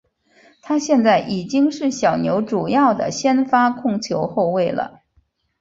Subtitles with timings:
[0.63, 5.01] 他现在已经是小牛主要的先发控球后卫了。